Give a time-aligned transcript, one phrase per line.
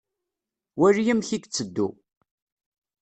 [0.79, 1.87] Wali amek i itteddu.